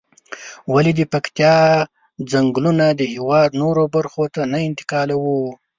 ولې 0.73 0.91
د 0.95 1.01
پکتيا 1.13 1.55
ځنگلونه 2.31 2.85
د 2.99 3.01
هېواد 3.13 3.49
نورو 3.61 3.83
برخو 3.95 4.23
ته 4.35 4.41
نه 4.51 4.59
انتقالوو؟ 4.67 5.39